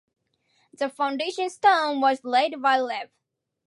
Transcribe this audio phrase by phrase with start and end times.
[0.73, 3.11] The foundation stone was laid by Rev.